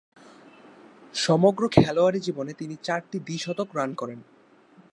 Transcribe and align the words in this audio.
সমগ্র 1.15 1.63
খেলোয়াড়ী 1.67 2.19
জীবনে 2.19 2.51
তিনি 2.53 2.75
চারটি 2.83 3.17
দ্বি-শতক 3.19 3.69
রান 3.75 3.91
করেন। 3.93 4.19